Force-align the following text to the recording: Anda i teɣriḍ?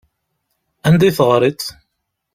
Anda 0.87 1.05
i 1.09 1.11
teɣriḍ? 1.17 1.61